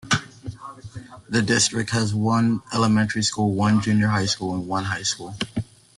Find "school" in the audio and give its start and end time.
3.21-3.53, 4.25-4.55, 5.03-5.35